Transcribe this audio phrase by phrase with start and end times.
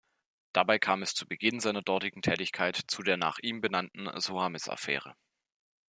[0.53, 5.13] Dabei kam es zu Beginn seiner dortigen Tätigkeit zu der nach ihm benannten "Soames-Affäre".